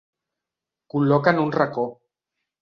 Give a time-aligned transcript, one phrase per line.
[0.93, 1.85] Col·loca en un racó.